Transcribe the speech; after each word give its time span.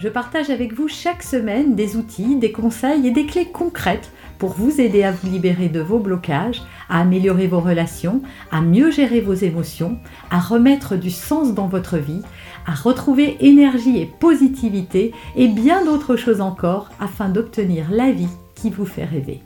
Je 0.00 0.08
partage 0.08 0.48
avec 0.48 0.72
vous 0.72 0.88
chaque 0.88 1.22
semaine 1.22 1.74
des 1.74 1.96
outils, 1.96 2.36
des 2.36 2.52
conseils 2.52 3.06
et 3.06 3.10
des 3.10 3.26
clés 3.26 3.50
concrètes 3.52 4.10
pour 4.38 4.54
vous 4.54 4.80
aider 4.80 5.02
à 5.02 5.12
vous 5.12 5.28
libérer 5.28 5.68
de 5.68 5.80
vos 5.80 5.98
blocages, 5.98 6.62
à 6.88 7.00
améliorer 7.00 7.46
vos 7.46 7.60
relations, 7.60 8.22
à 8.50 8.62
mieux 8.62 8.90
gérer 8.90 9.20
vos 9.20 9.34
émotions, 9.34 9.98
à 10.30 10.40
remettre 10.40 10.96
du 10.96 11.10
sens 11.10 11.52
dans 11.52 11.66
votre 11.66 11.98
vie, 11.98 12.22
à 12.66 12.72
retrouver 12.72 13.36
énergie 13.40 14.00
et 14.00 14.06
positivité 14.06 15.12
et 15.36 15.48
bien 15.48 15.84
d'autres 15.84 16.16
choses 16.16 16.40
encore 16.40 16.88
afin 16.98 17.28
d'obtenir 17.28 17.90
la 17.90 18.10
vie 18.10 18.30
qui 18.54 18.70
vous 18.70 18.86
fait 18.86 19.04
rêver. 19.04 19.42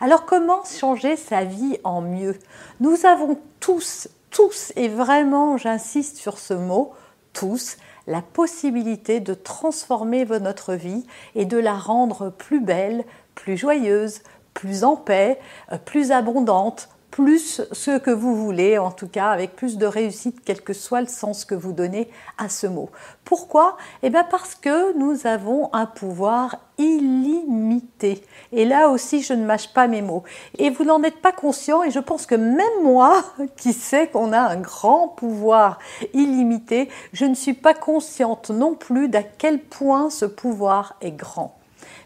Alors 0.00 0.26
comment 0.26 0.64
changer 0.64 1.14
sa 1.14 1.44
vie 1.44 1.78
en 1.84 2.00
mieux? 2.00 2.34
Nous 2.80 3.06
avons 3.06 3.38
tous, 3.60 4.08
tous, 4.32 4.72
et 4.74 4.88
vraiment 4.88 5.56
j'insiste 5.56 6.16
sur 6.16 6.38
ce 6.38 6.54
mot, 6.54 6.94
tous, 7.34 7.76
la 8.06 8.22
possibilité 8.22 9.20
de 9.20 9.34
transformer 9.34 10.24
notre 10.24 10.74
vie 10.74 11.04
et 11.34 11.44
de 11.44 11.58
la 11.58 11.74
rendre 11.74 12.30
plus 12.30 12.60
belle, 12.60 13.04
plus 13.34 13.58
joyeuse, 13.58 14.22
plus 14.54 14.84
en 14.84 14.96
paix, 14.96 15.38
euh, 15.72 15.78
plus 15.78 16.12
abondante, 16.12 16.88
plus 17.14 17.62
ce 17.70 17.96
que 17.96 18.10
vous 18.10 18.34
voulez, 18.34 18.76
en 18.76 18.90
tout 18.90 19.06
cas 19.06 19.28
avec 19.28 19.54
plus 19.54 19.78
de 19.78 19.86
réussite, 19.86 20.38
quel 20.44 20.60
que 20.60 20.72
soit 20.72 21.00
le 21.00 21.06
sens 21.06 21.44
que 21.44 21.54
vous 21.54 21.72
donnez 21.72 22.10
à 22.38 22.48
ce 22.48 22.66
mot. 22.66 22.90
Pourquoi? 23.24 23.76
Eh 24.02 24.10
bien 24.10 24.24
parce 24.24 24.56
que 24.56 24.98
nous 24.98 25.24
avons 25.24 25.72
un 25.72 25.86
pouvoir 25.86 26.56
illimité. 26.76 28.24
Et 28.50 28.64
là 28.64 28.88
aussi, 28.88 29.22
je 29.22 29.32
ne 29.32 29.44
mâche 29.44 29.72
pas 29.72 29.86
mes 29.86 30.02
mots. 30.02 30.24
Et 30.58 30.70
vous 30.70 30.82
n'en 30.82 31.04
êtes 31.04 31.22
pas 31.22 31.30
conscient, 31.30 31.84
et 31.84 31.92
je 31.92 32.00
pense 32.00 32.26
que 32.26 32.34
même 32.34 32.82
moi, 32.82 33.22
qui 33.56 33.72
sais 33.74 34.08
qu'on 34.08 34.32
a 34.32 34.40
un 34.40 34.56
grand 34.56 35.06
pouvoir 35.06 35.78
illimité, 36.14 36.88
je 37.12 37.26
ne 37.26 37.34
suis 37.36 37.54
pas 37.54 37.74
consciente 37.74 38.50
non 38.50 38.74
plus 38.74 39.08
d'à 39.08 39.22
quel 39.22 39.60
point 39.60 40.10
ce 40.10 40.24
pouvoir 40.24 40.96
est 41.00 41.12
grand. 41.12 41.54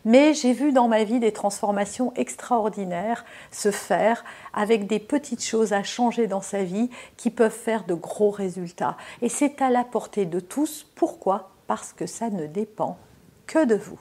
Mais 0.04 0.34
j'ai 0.34 0.52
vu 0.52 0.72
dans 0.72 0.88
ma 0.88 1.04
vie 1.04 1.20
des 1.20 1.32
transformations 1.32 2.12
extraordinaires 2.14 3.24
se 3.50 3.70
faire 3.70 4.24
avec 4.52 4.86
des 4.86 4.98
petites 4.98 5.44
choses 5.44 5.72
à 5.72 5.82
changer 5.82 6.26
dans 6.26 6.40
sa 6.40 6.64
vie 6.64 6.90
qui 7.16 7.30
peuvent 7.30 7.50
faire 7.50 7.84
de 7.84 7.94
gros 7.94 8.30
résultats. 8.30 8.96
Et 9.22 9.28
c'est 9.28 9.62
à 9.62 9.70
la 9.70 9.84
portée 9.84 10.26
de 10.26 10.40
tous. 10.40 10.86
Pourquoi? 10.94 11.50
Parce 11.66 11.92
que 11.92 12.06
ça 12.06 12.30
ne 12.30 12.46
dépend 12.46 12.98
que 13.46 13.64
de 13.64 13.74
vous. 13.74 13.98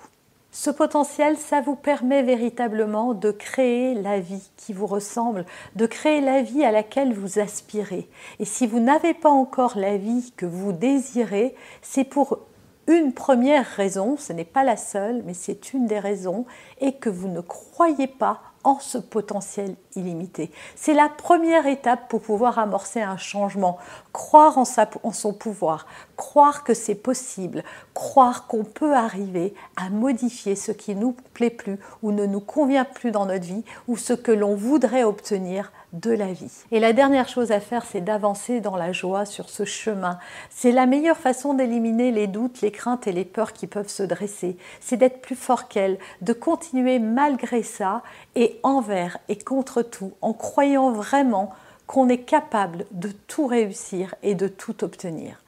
Ce 0.51 0.71
potentiel, 0.71 1.37
ça 1.37 1.61
vous 1.61 1.75
permet 1.75 2.23
véritablement 2.23 3.13
de 3.13 3.29
créer 3.29 3.93
la 3.93 4.19
vie 4.19 4.49
qui 4.57 4.73
vous 4.73 4.87
ressemble, 4.87 5.45
de 5.75 5.85
créer 5.85 6.19
la 6.19 6.41
vie 6.41 6.63
à 6.63 6.71
laquelle 6.71 7.13
vous 7.13 7.37
aspirez. 7.37 8.09
Et 8.39 8.45
si 8.45 8.65
vous 8.65 8.79
n'avez 8.79 9.13
pas 9.13 9.29
encore 9.29 9.77
la 9.77 9.97
vie 9.97 10.33
que 10.35 10.47
vous 10.47 10.71
désirez, 10.71 11.53
c'est 11.83 12.05
pour 12.05 12.39
une 12.87 13.13
première 13.13 13.65
raison, 13.65 14.17
ce 14.17 14.33
n'est 14.33 14.45
pas 14.45 14.63
la 14.63 14.77
seule, 14.77 15.23
mais 15.25 15.33
c'est 15.33 15.73
une 15.73 15.87
des 15.87 15.99
raisons, 15.99 16.45
et 16.79 16.93
que 16.93 17.09
vous 17.09 17.27
ne 17.27 17.41
croyez 17.41 18.07
pas 18.07 18.41
en 18.63 18.79
ce 18.79 18.97
potentiel 18.97 19.75
illimité. 19.95 20.51
C'est 20.75 20.93
la 20.93 21.09
première 21.09 21.67
étape 21.67 22.09
pour 22.09 22.21
pouvoir 22.21 22.59
amorcer 22.59 23.01
un 23.01 23.17
changement. 23.17 23.77
Croire 24.13 24.57
en, 24.57 24.63
en 25.03 25.11
son 25.11 25.33
pouvoir, 25.33 25.87
croire 26.15 26.63
que 26.63 26.73
c'est 26.73 26.95
possible, 26.95 27.63
croire 27.93 28.47
qu'on 28.47 28.63
peut 28.63 28.93
arriver 28.93 29.53
à 29.75 29.89
modifier 29.89 30.55
ce 30.55 30.71
qui 30.71 30.95
nous 30.95 31.15
plaît 31.33 31.49
plus 31.49 31.79
ou 32.03 32.11
ne 32.11 32.25
nous 32.25 32.41
convient 32.41 32.85
plus 32.85 33.11
dans 33.11 33.25
notre 33.25 33.45
vie 33.45 33.63
ou 33.87 33.97
ce 33.97 34.13
que 34.13 34.31
l'on 34.31 34.55
voudrait 34.55 35.03
obtenir 35.03 35.71
de 35.93 36.11
la 36.11 36.33
vie. 36.33 36.51
Et 36.71 36.79
la 36.79 36.93
dernière 36.93 37.29
chose 37.29 37.51
à 37.51 37.59
faire, 37.59 37.85
c'est 37.85 38.01
d'avancer 38.01 38.59
dans 38.59 38.75
la 38.75 38.91
joie 38.91 39.25
sur 39.25 39.49
ce 39.49 39.63
chemin. 39.63 40.19
C'est 40.49 40.71
la 40.71 40.85
meilleure 40.85 41.17
façon 41.17 41.53
d'éliminer 41.53 42.11
les 42.11 42.27
doutes, 42.27 42.61
les 42.61 42.71
craintes 42.71 43.07
et 43.07 43.13
les 43.13 43.23
peurs 43.23 43.53
qui 43.53 43.67
peuvent 43.67 43.87
se 43.87 44.03
dresser. 44.03 44.57
C'est 44.81 44.97
d'être 44.97 45.21
plus 45.21 45.35
fort 45.35 45.67
qu'elles, 45.67 45.97
de 46.21 46.33
continuer 46.33 46.99
malgré 46.99 47.63
ça 47.63 48.03
et 48.35 48.46
envers 48.63 49.17
et 49.29 49.37
contre 49.37 49.81
tout, 49.81 50.13
en 50.21 50.33
croyant 50.33 50.91
vraiment 50.91 51.51
qu'on 51.85 52.09
est 52.09 52.23
capable 52.23 52.85
de 52.91 53.09
tout 53.27 53.47
réussir 53.47 54.15
et 54.23 54.35
de 54.35 54.47
tout 54.47 54.83
obtenir. 54.83 55.41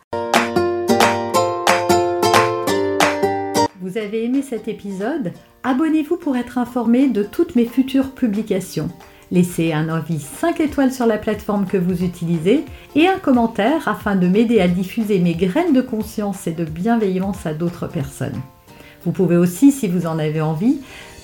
Vous 3.82 3.98
avez 3.98 4.26
aimé 4.26 4.42
cet 4.42 4.68
épisode? 4.68 5.32
Abonnez-vous 5.64 6.18
pour 6.18 6.38
être 6.38 6.58
informé 6.58 7.08
de 7.08 7.24
toutes 7.24 7.56
mes 7.56 7.66
futures 7.66 8.12
publications. 8.12 8.90
Laissez 9.32 9.74
un 9.74 9.90
avis 9.90 10.20
5 10.20 10.60
étoiles 10.60 10.92
sur 10.92 11.06
la 11.06 11.18
plateforme 11.18 11.68
que 11.68 11.78
vous 11.78 12.04
utilisez 12.04 12.66
et 12.96 13.08
un 13.08 13.20
commentaire 13.20 13.88
afin 13.88 14.16
de 14.16 14.28
m'aider 14.28 14.60
à 14.60 14.68
diffuser 14.68 15.20
mes 15.20 15.36
graines 15.36 15.74
de 15.74 15.82
conscience 15.82 16.48
et 16.48 16.52
de 16.52 16.66
bienveillance 16.66 17.46
à 17.46 17.54
d'autres 17.54 17.88
personnes. 17.88 18.42
Vous 19.04 19.12
pouvez 19.12 19.38
aussi, 19.38 19.72
si 19.72 19.88
vous 19.88 20.08
en 20.08 20.20
avez 20.20 20.42
envie, 20.42 20.82